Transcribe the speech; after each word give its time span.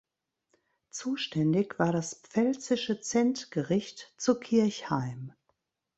Zuständig 0.89 1.77
war 1.77 1.91
das 1.91 2.15
pfälzische 2.23 3.01
Zentgericht 3.01 4.11
zu 4.17 4.39
Kirchheim. 4.39 5.33